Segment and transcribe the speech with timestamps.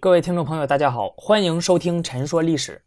[0.00, 2.82] 各位听众朋友，大家好，欢迎收听《陈说历史》。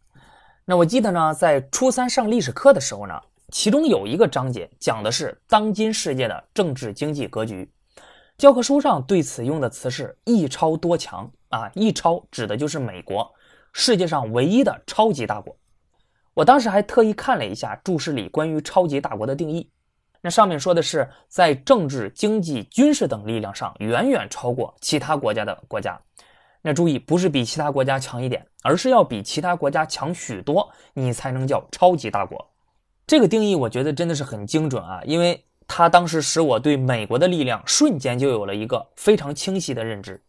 [0.66, 3.14] 那我记得呢，在初三上历史课的时候呢，
[3.50, 7.72] 其中有一个章节讲的是当今世界的政治经济格局。
[8.36, 13.32] 教科书上对此用的词是“一超多强”啊，“一超”指的就是美国，
[13.74, 15.56] 世界上唯一的超级大国。
[16.34, 19.70] 我当时还特意看了一下注释里关于超级大国的定义，
[20.20, 26.02] 那上面说的是在政治、经济、军事等力量上远远超过其他国家的国家。
[26.66, 32.50] 那注意，不是比其他国家强一点，而是要比其他国家强许多，你才能叫超级大国。
[33.06, 40.24] 这个定义我觉得真的是很精准啊，因为它当时使我对美国的力量瞬间就有了一个非常清晰的认知。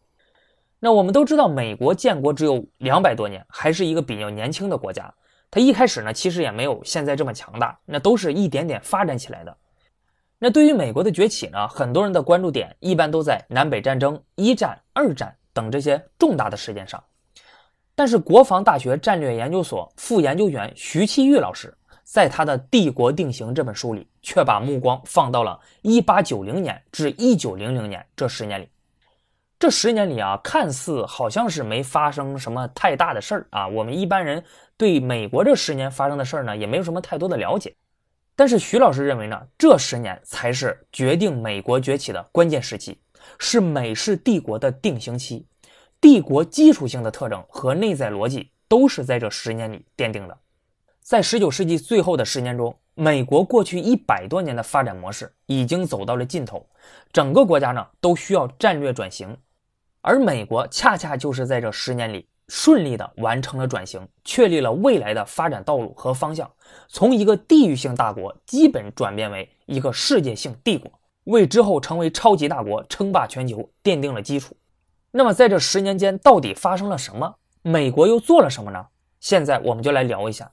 [0.77, 5.11] 那我们都知道，美国建国只有两百多年，还是一个比较年轻的国家。
[5.49, 9.55] 它一开始呢，其实也没有现在这么强大，那都是一点点发展起来的。
[10.37, 15.33] 那对于美国的崛起呢，很多人的关注点一般都在南北战争、一战、二战。
[15.55, 17.01] 等这些重大的事件上，
[17.95, 28.69] 但是国防大学战略研究所副研究员徐其玉老师在他的《帝国定型》这本书里，却把目光放到了1890年至1900年这十年里。
[29.57, 34.43] 这十年里啊，看似好像是没发生什么太大的事儿啊，我们一般人
[34.75, 37.73] 对美国这十年发生的事儿呢，也没有什么太多的了解。
[38.35, 42.99] 但是徐老师认为呢，这十年才是决定美国崛起的关键时期。
[43.37, 45.45] 是美式帝国的定型期，
[45.99, 50.37] 帝国基础性的特征和内在逻辑都是在这十年里奠定的。
[51.01, 56.67] 在十九世纪最后的十年中，美国过去一百多年的发展模式已经走到了尽头，
[57.13, 59.37] 整个国家呢都需要战略转型，
[60.01, 66.51] 而美国恰恰就是在这十年里顺利的完成了转型，确立了未来的发展道路和方向，
[66.87, 70.91] 从一个地域性大国基本转变为一个世界性帝国。
[71.25, 74.55] 为之后成为超级大国、称霸全球奠定了基础。
[75.11, 77.35] 那么，在这十年间，到底发生了什么？
[77.61, 78.85] 美国又做了什么呢？
[79.19, 80.51] 现在我们就来聊一下。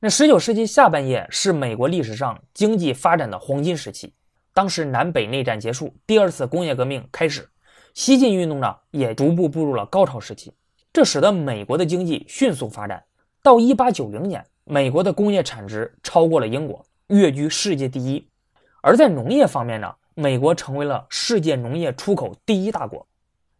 [0.00, 4.14] 那十九世纪下半叶是美国历史上经济发展的黄金时期。
[4.52, 7.48] 当时南北内战结束，第二次工业革命开始，
[7.94, 10.52] 西进运动呢也逐步步入了高潮时期。
[10.92, 13.02] 这使得美国的经济迅速发展。
[13.42, 18.26] 到一八九零年，美国的工业产值超过了英国，跃居世界第一。
[18.82, 23.06] 而在农业方面呢，美国成为了世界农业出口第一大国。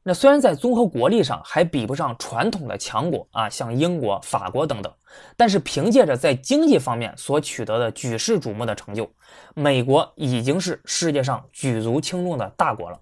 [0.02, 4.90] 那虽然在综合国力上还比不上传统的强国啊，像英国、法国等等，
[5.36, 9.08] 但是凭借着在经济方面所取得的举世瞩目的成就，
[9.54, 12.98] 美国已经是世界上举足轻重的大国了。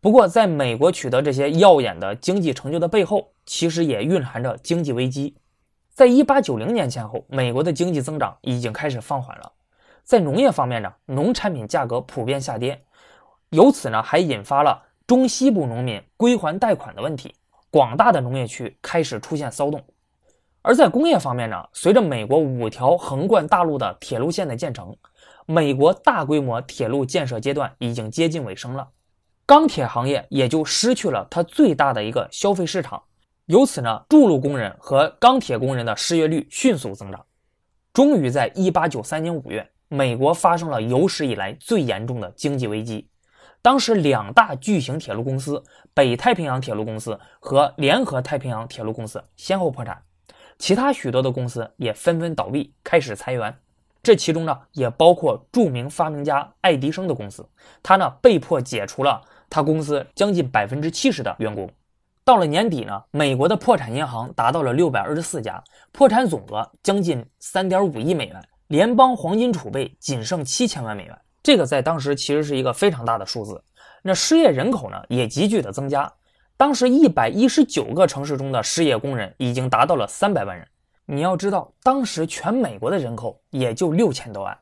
[0.00, 5.36] 不过，在美国取得这些耀眼的经济成就的背后，其实也蕴含着经济危机。
[5.92, 9.52] 在一八九零年前后，美国的经济增长已经开始放缓了。
[10.04, 12.82] 在农业方面呢，农产品价格普遍下跌，
[13.50, 17.34] 由此呢还引发了中西部农民归还贷款的问题，
[17.70, 19.84] 广大的农业区开始出现骚动。
[20.62, 24.94] 而在工业方面呢，随着美国五条横贯大陆的铁路线的建成，
[25.46, 28.88] 美国大规模铁路建设阶段已经接近尾声了，
[29.46, 33.02] 钢铁行业也就失去了它最大的一个消费市场，
[33.46, 37.24] 由此呢，筑路工人和钢铁工人的失业率迅速增长，
[37.94, 39.66] 终于在一八九三年五月。
[39.92, 43.08] 美国发生了有史以来最严重的经济危机，
[43.60, 45.60] 当时两大巨型铁路公司
[45.92, 50.00] 北太平洋铁路公司和联合太平洋铁路公司先后破产，
[50.60, 53.52] 其他许多的公司也纷纷倒闭，开始裁员。
[54.00, 57.44] 这其中呢，也包括著名发明家爱迪生的公司，
[57.82, 59.20] 他呢被迫解除了
[59.50, 61.68] 他公司将近百分之七十的员工。
[62.24, 68.40] 到了年底呢，美国的破产银行达到了六百二十四家，破产总额将近三点五亿美元。
[68.70, 73.60] 联邦黄金储备仅剩七千万美元，这个在当时其实是一个非常大的数字。
[74.00, 76.08] 那失业人口呢也急剧的增加，
[76.56, 80.64] 当时一百一十九个城市中的失业工人已经达到了三百万人。
[81.04, 84.56] 你要知道，当时全美国的人口也就六千多万。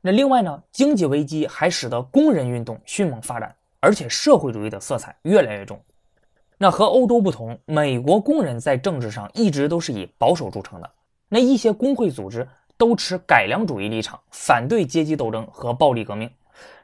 [0.00, 5.78] 那另外呢，经济危机还使得工人运动迅猛发展，而且社会主义的色彩越来越重。
[6.56, 10.90] 那和欧洲不同，美国工人在政治上一直都是以保守著称的。
[11.28, 12.48] 那一些工会组织。
[12.76, 16.30] 都持改良主义立场，反对阶级斗争和暴力革命。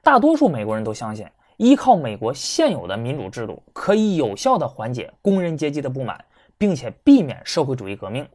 [0.03, 1.27] 大多数美国人都相信，
[1.57, 6.25] 依靠美国现有的民主制度，可以有效地缓解工人阶级的不满，
[6.57, 8.27] 并且避免社会主义革命。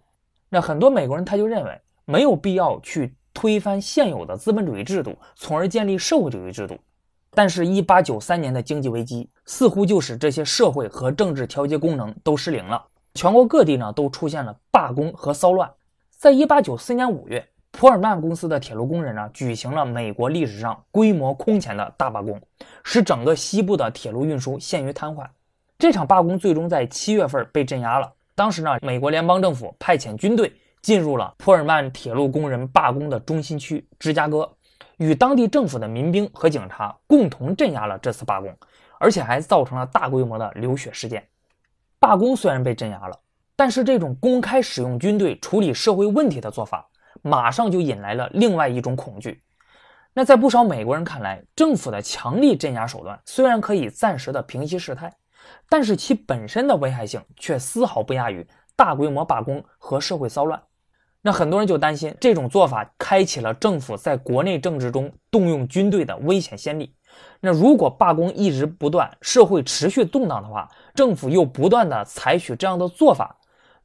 [0.49, 6.77] 那很多美国人他就认为，没有必要去推翻现有的资本主义制度，从而建立社会主义制度。
[7.31, 12.81] 但是，1893年的经济危机似乎就使这些社会和政治调节功能都失灵了，
[13.15, 15.69] 全国各地呢都出现了罢工和骚乱。
[16.25, 22.41] 在一八九四年五月，普尔曼公司的铁路工人呢举行了美国历史上规模空前的大罢工，
[22.83, 25.23] 使整个西部的铁路运输陷于瘫痪。
[25.77, 28.11] 这场罢工最终在七月份被镇压了。
[28.33, 30.51] 当时呢，美国联邦政府派遣军队
[30.81, 34.51] 进入了普尔曼铁路工人罢工的中心区芝加哥，
[34.97, 38.51] 与当地政府的民兵和警察共同镇压了这次罢工，
[38.97, 41.23] 而且还造成了大规模的流血事件。
[41.99, 43.15] 罢工虽然被镇压了，
[43.55, 46.87] 但是这种公开使用军队处理社会问题的做法，
[47.21, 49.41] 马上就引来了另外一种恐惧。
[50.13, 55.13] 那在不少美国人看来，政府的强力镇压手段虽然可以暂时的平息事态，
[55.69, 60.61] 但是其本身的危害性却丝毫不亚于大规模罢工和社会骚乱。
[61.21, 66.95] 那很多人就担心，这种做法开启了政府在国内政治中动用军队的危险先例。
[67.39, 73.35] 那如果罢工一直不断，社会持续动荡的话，政府又不断的采取这样的做法，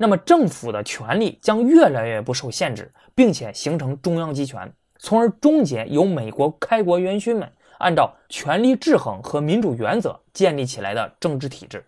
[0.03, 4.73] 那么政府的权力将越来越不受限制，并且形成中央集权。
[4.99, 11.85] 从而终结由美国开国元勋们按照权力制衡和民主原则建立起来的政治体制。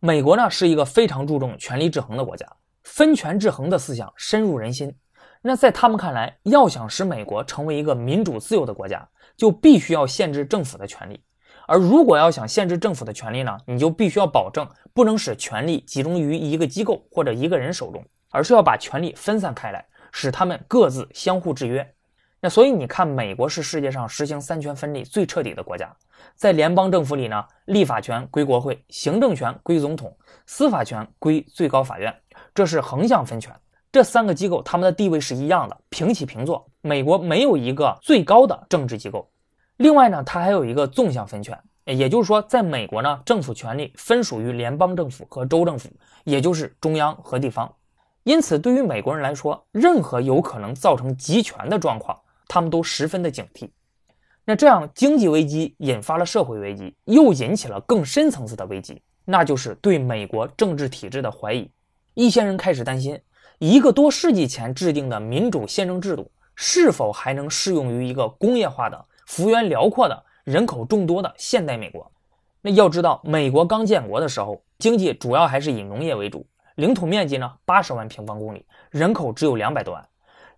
[0.00, 2.44] 美国呢是一个非常注重权力制衡的国家，
[2.82, 4.92] 分权制衡的思想深入人心。
[5.40, 11.20] 那在他们看来，要想使美国成为一个民主自由的国家，就必须要限制政府的权利。
[11.66, 21.88] 而如果要想限制政府的权利呢，你就必须要保证不能使权力集中于一个机构或者一个人手中，而是要把权力分散开来，使他们各自相互制约。
[22.40, 25.90] 那所以你看，美国是世界上实行三权分立最彻底的国家。
[26.36, 30.14] 在联邦政府里呢，立法权归国会，行政权归总统，
[30.44, 32.14] 司法权归最高法院，
[32.54, 33.50] 这是横向分权。
[33.90, 36.68] 这三个机构他们的地位是一样的，平起平坐。
[36.82, 39.26] 美国没有一个最高的政治机构。
[39.76, 45.88] 另外呢，它还有一个纵向分权，也就是说，在美国呢，政府权力分属于联邦政府和州政府，
[46.24, 47.72] 也就是中央和地方。
[48.22, 52.18] 因此，对于美国人来说，任何有可能造成集权的状况。
[52.46, 53.70] 他们都十分的警惕，
[54.44, 61.68] 那这样经济危机引发了社会危机，又引起了更深层次的危机，那就是对美国政治体制的怀疑。
[62.12, 63.18] 一些人开始担心，
[63.58, 72.10] 一个多世纪前制定的民主宪政制度是否还能适用于一个工业化的、幅员辽阔的、人口众多的现代美国？
[72.62, 80.08] 那要知道，美国刚建国的时候，经济主要还是以农业为主，领土面积呢八十万平方公里，人口只有两百多万。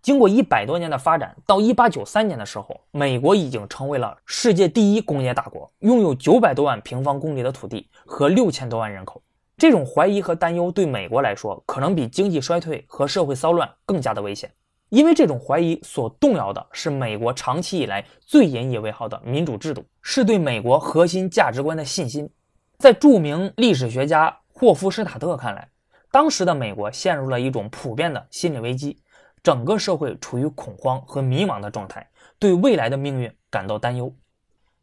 [0.03, 9.21] 经过一百多年的发展，到一八九三年的时候，美国已经成为了世界第一工业大国，拥有九百多万平方公里的土地和六千多万人口。
[9.57, 14.49] 这种怀疑和担忧对美国来说，可能比经济衰退和社会骚乱更加的危险，
[14.89, 22.29] 因为这种怀疑所动摇的是美国长期以来最引以为豪的民主制度，是对美国核心价值观的信心。
[22.79, 25.69] 在著名历史学家霍夫施塔特看来，
[26.11, 28.99] 当时的美国陷入了一种普遍的心理危机。
[29.43, 32.05] 整个社会处于恐慌和迷茫的状态，
[32.37, 34.13] 对未来的命运感到担忧。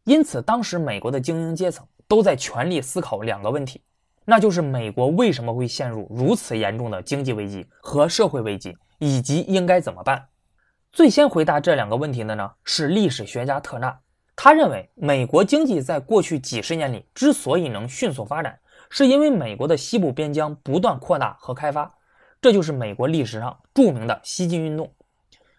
[0.05, 3.81] 因此，当时美国的精英阶层都在全力思考两个问题，
[4.23, 8.73] 那就是美国为什么会陷入如此严重的经济危机和社会危机，
[9.03, 10.29] 以及应该怎么办。
[10.93, 13.99] 最先回答这两个问题的呢，是历史学家特纳。
[14.33, 18.57] 他认为，美国经济在过去几十年里之所以能迅速发展，
[18.89, 21.93] 是因为美国的西部边疆不断扩大和开发。
[22.41, 24.89] 这就是美国历史上著名的西进运动，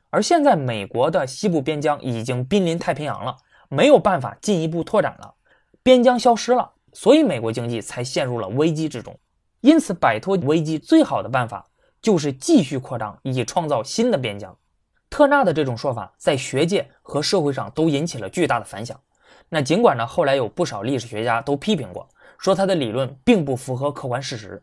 [0.09, 3.37] 而现在美国的西部边疆已经濒临太平洋了，
[3.69, 5.35] 没有办法进一步拓展了，
[5.83, 9.15] 边疆消失了，所以美国经济才陷入了危机之中。
[9.61, 11.67] 因此，摆脱危机最好的办法
[12.05, 14.55] 就是继续扩张，以创造新的边疆。
[15.09, 19.01] 特纳的这种说法在学界和社会上都引起了巨大的反响。
[19.49, 22.07] 那尽管呢，后来有不少历史学家都批评过，
[22.37, 24.63] 说他的理论并不符合客观事实。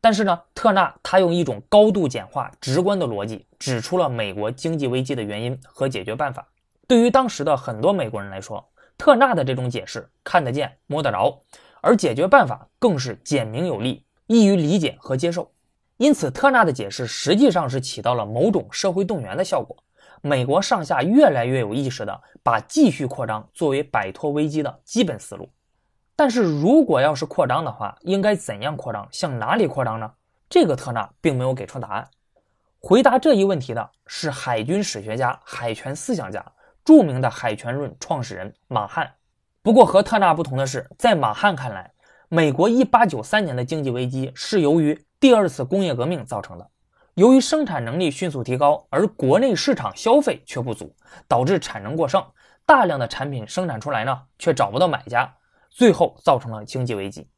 [0.00, 6.48] 但是呢，特纳他用一种高度简化、直观的逻辑，指出了美国经济危机的原因和解决办法。
[6.88, 11.44] 对于当时的很多美国人来说，特纳的这种解释看得见、摸得着，
[11.80, 15.52] 而解决办法更是简明有力、易于理解和接受。
[15.96, 19.76] 因此，特纳的解释实际上是起到了某种社会动员的效果。
[20.20, 25.48] 美国上下越来越有意识地把继续扩张作为摆脱危机的基本思路。
[26.14, 29.08] 但是如果要是扩张的话，应该怎样扩张？
[29.10, 30.12] 向哪里扩张呢？
[30.48, 32.08] 这个特纳并没有给出答案。
[32.78, 36.44] 回答这一问题的是海军史学家、海权思想家、
[36.84, 39.10] 著名的海权论创始人马汉。
[39.62, 41.90] 不过和特纳不同的是，在马汉看来，
[42.34, 46.66] 美国1893年的经济危机是由于第二次工业革命造成的。
[47.12, 50.96] 由于生产能力迅速提高，而国内市场消费却不足，
[51.28, 52.24] 导致产能过剩，
[52.64, 55.30] 大量的产品生产出来呢，却找不到买家。
[55.68, 57.28] 最后造成了经济危机，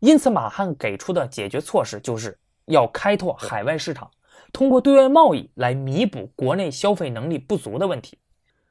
[0.00, 4.10] 因此马汉给出的解决措施就是要开拓海外市场，
[4.52, 8.18] 通过对外贸易来弥补国内消费能力不足的问题。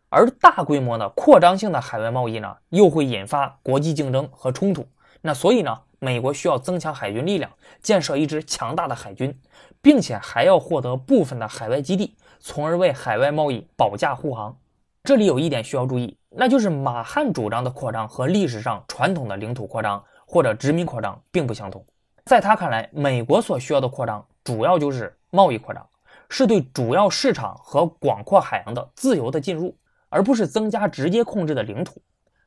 [0.09, 4.87] 而大规模的扩张性的海外贸易呢，又会引发国际竞争和冲突。
[5.21, 7.51] 那所以呢，美国需要增强海军力量，
[7.81, 9.39] 建设一支强大的海军，
[9.81, 14.57] 并且还要获得部分的海外基地，从而为海外贸易保驾护航。
[15.03, 21.83] 这里有一点需要注意，那就是马汉主张的扩张和历史上传统的领土扩张或者殖民扩张并不相同。
[22.25, 25.87] 在他看来，美国所需要的扩张主要就是贸易扩张，
[26.29, 29.75] 是对主要市场和广阔海洋的自由的进入，
[30.09, 32.01] 而不是增加直接控制的领土。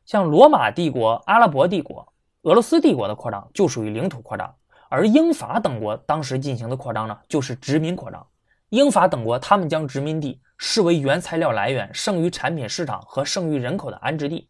[0.07, 2.07] 像罗马帝国、阿拉伯帝国、
[2.45, 4.55] 俄罗斯帝国的扩张就属于领土扩张，
[4.91, 8.27] 而英法等国当时进行的扩张呢，就是殖民扩张。
[8.69, 14.47] 英法等国他们将殖民地视为原材料来源、剩余产品市场和剩余人口的安置地，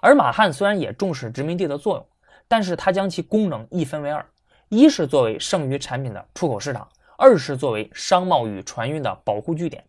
[0.00, 2.06] 而马汉虽然也重视殖民地的作用，
[2.48, 4.24] 但是他将其功能一分为二。
[4.70, 9.84] 一是作为剩余产品的出口市场，二是作为商贸与船运的保护据点。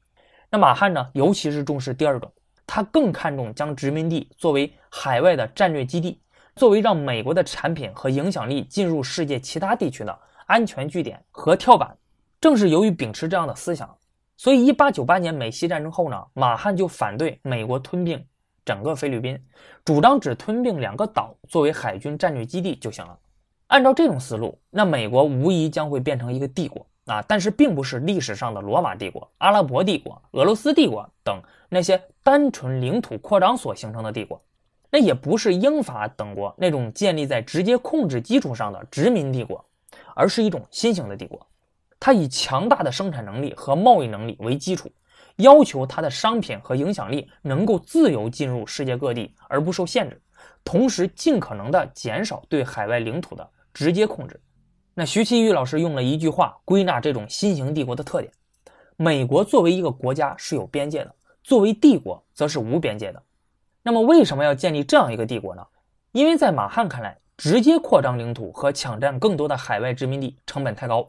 [0.49, 2.29] 那马汉呢，尤其是重视第二种，
[2.67, 6.19] 他更看重将殖民地作为海外的战略基地，
[6.55, 11.95] 作为让美国的产品和影响力进入世界其他地区的安全据点和跳板。
[12.39, 13.93] 正是由于秉持这样的思想，
[14.37, 18.23] 所以1898年美西战争后呢，马汉就反对美国吞并
[18.63, 19.37] 整个菲律宾，
[19.83, 23.17] 主张只吞并两个岛作为海军战略基地就行了。
[23.67, 27.21] 按照这种思路，那美国无疑将会变成一个帝国啊！
[27.27, 34.39] 但是并不是历史上的罗马帝国、阿拉伯帝国、俄罗斯帝国等那些单纯领土扩张所形成的帝国，
[34.95, 39.65] 那也不是英法等国那种建立在直接控制基础上的殖民帝国，
[40.15, 41.45] 而是一种新型的帝国。
[41.99, 44.89] 它以强大的生产能力和贸易能力为基础，
[45.35, 50.21] 要求它的商品和影响力能够自由进入世界各地而不受限制，
[50.63, 53.45] 同时尽可能的减少对海外领土的。
[53.73, 54.39] 直接控制。
[54.93, 58.31] 那徐其玉老师用了一句话归纳这种新型帝国的特点：
[58.95, 63.21] 美国作为一个国家是有边界的，作为帝国则是无边界的。
[63.87, 65.63] 那么为什么要建立这样一个帝国呢？
[66.11, 71.07] 因为在马汉看来，直接扩张领土和抢占更多的海外殖民地成本太高。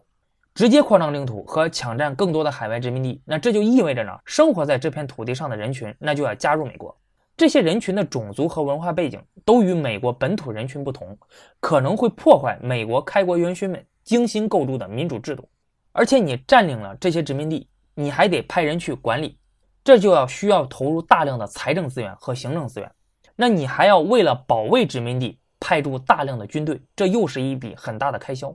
[0.55, 6.95] 直接扩张领土和抢占更多的海外殖民地，那这就意味着呢，生活在这片土地上的人群那就要加入美国。
[7.35, 11.17] 这些人群的种族和文化背景都与美国本土人群不同，
[11.61, 15.49] 可能会破坏美国开国元勋们精心构筑的民主制度。
[15.93, 19.39] 而且你占领了这些殖民地，你还得派人去管理，
[19.87, 22.93] 这就要需要投入大量的财政资源和行政资源。
[23.37, 28.53] 那你还要为了保卫殖民地派驻大量的军队，这又是一笔很大的开销。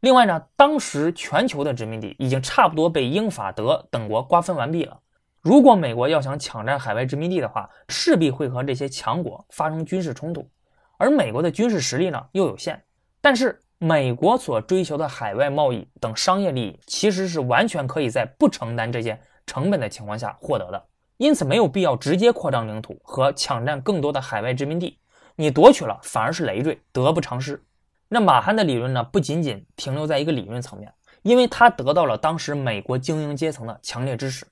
[0.00, 4.98] 另外呢，当时全球的殖民地已经差不多被英法德等国瓜分完毕了。
[5.40, 10.50] 如果美国要想抢占海外殖民地的话，势必会和这些强国发生军事冲突，
[10.98, 12.82] 而美国的军事实力呢又有限。
[13.20, 20.84] 但是美国所追求的海外贸易等商业利益，其实是完全可以在不承担这些成本的情况下获得的，
[21.16, 24.98] 因此没有必要直接扩张领土和抢占更多的海外殖民地。
[25.36, 27.62] 你夺取了，反而是累赘，得不偿失。
[28.08, 34.46] 那马汉的理论呢，不仅仅停留在一个理论层面，因为他得到了当时美国精英阶层的强烈支持。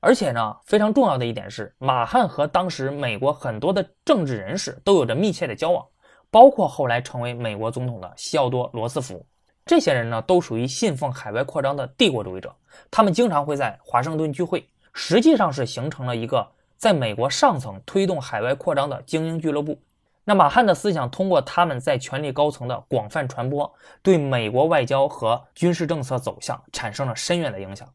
[0.00, 5.84] 而且呢，非常重要的一点是，马汉和当时美国很多的政治人士都有着密切的交往，
[6.30, 9.26] 包括后来成为美国总统的西奥多·罗斯福。
[9.66, 12.54] 这些人呢，都属于信奉海外扩张的帝国主义者，
[12.90, 19.78] 他们经常会在华盛顿聚会，实际上是形成了一个在美国上层推动海外扩张的精英俱乐部。
[20.24, 27.88] 那马汉的思想通过他们在权力高层的广泛传播，对美国外交和军事政策走向产生了深远的影响。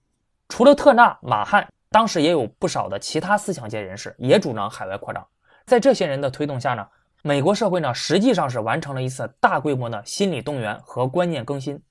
[0.49, 1.67] 除了特纳，马汉。
[1.91, 5.25] 当时也有不少的其他思想界人士也主张海外扩张，
[5.65, 6.85] 在这些人的推动下呢，
[7.27, 11.81] 美国社会呢实际上是完成了一次大规模的心理动员和观念更新。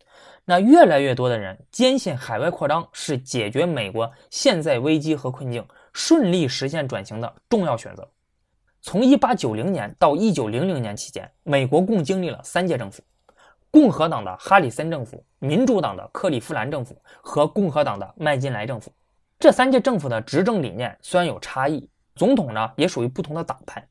[0.45, 8.09] 那越来越多的人坚信海外扩张是解决美国现在危机和困境、顺利实现转型的重要选择。
[8.81, 13.03] 从1890年到1900年期间，美国共经历了三届政府：
[13.73, 18.93] 共和党的哈里森政府、民主党的克利夫兰政府和共和党的麦金莱政府。
[19.41, 23.85] 这三届政府的执政理念虽然有差异，总统呢也属于不同的党派，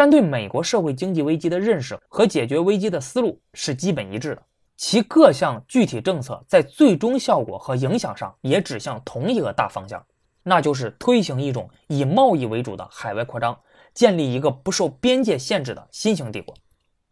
[0.00, 4.42] 但对美国社会经济危机的认识和解决危机的思路是基本一致的。
[4.74, 10.02] 其各项具体政策在最终效果和影响上也指向同一个大方向，
[10.42, 13.54] 那就是推行一种以贸易为主的海外扩张，
[13.92, 16.54] 建立一个不受边界限制的新型帝国。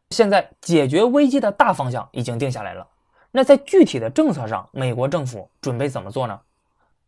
[0.09, 2.88] 现在解决危机的大方向已经定下来了，
[3.30, 6.40] 那在具体的政策上，美国政府准备怎么做呢？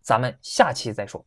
[0.02, 1.24] 咱们下期再说。